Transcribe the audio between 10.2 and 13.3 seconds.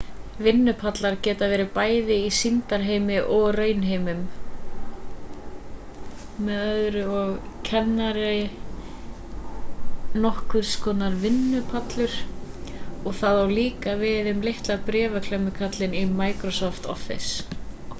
nokkurs konar vinnupallur en